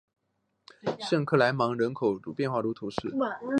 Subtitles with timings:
[0.99, 3.13] 圣克莱芒人口变化图示